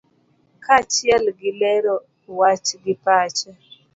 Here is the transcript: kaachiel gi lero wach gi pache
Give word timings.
kaachiel 0.63 1.25
gi 1.39 1.51
lero 1.61 1.95
wach 2.39 2.67
gi 2.83 2.93
pache 3.03 3.49